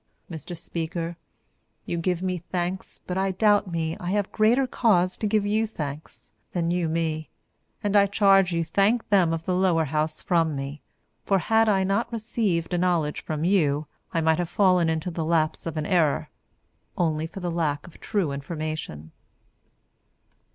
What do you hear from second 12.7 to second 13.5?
a knowledge from